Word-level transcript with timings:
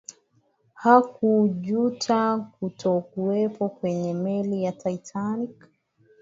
hawakujuta 0.73 2.37
kutokuwepo 2.59 3.69
kwenye 3.69 4.13
meli 4.13 4.63
ya 4.63 4.71
titanic 4.71 5.67